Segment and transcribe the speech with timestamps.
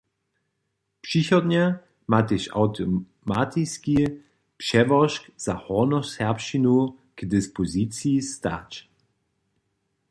[1.05, 1.65] Přichodnje
[2.11, 3.97] ma tež awtomatiski
[4.61, 6.75] přełožk za hornjoserbšćinu
[7.17, 8.71] k dispoziciji stać.